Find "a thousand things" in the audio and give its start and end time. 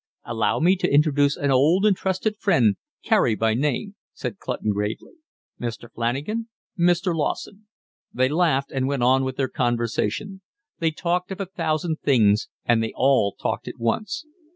11.39-12.49